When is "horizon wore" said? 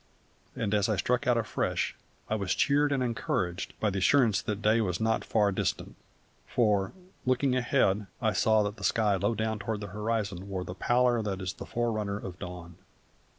9.93-10.63